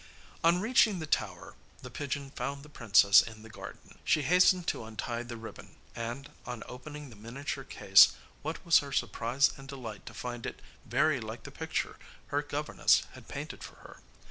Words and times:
On 0.43 0.59
reaching 0.59 0.97
the 0.97 1.05
tower 1.05 1.53
the 1.83 1.91
pigeon 1.91 2.31
found 2.31 2.63
the 2.63 2.69
princess 2.73 3.21
in 3.21 3.43
the 3.43 3.51
garden. 3.51 3.99
She 4.03 4.23
hastened 4.23 4.65
to 4.65 4.83
untie 4.83 5.21
the 5.21 5.37
ribbon, 5.37 5.75
and 5.95 6.27
on 6.43 6.63
opening 6.65 7.11
the 7.11 7.15
miniature 7.15 7.63
case 7.63 8.13
what 8.41 8.65
was 8.65 8.79
her 8.79 8.91
surprise 8.91 9.51
and 9.57 9.67
delight 9.67 10.07
to 10.07 10.15
find 10.15 10.47
it 10.47 10.59
very 10.87 11.19
like 11.19 11.43
the 11.43 11.51
picture 11.51 11.97
her 12.29 12.41
governess 12.41 13.03
had 13.11 13.27
painted 13.27 13.63
for 13.63 13.75
her. 13.75 14.01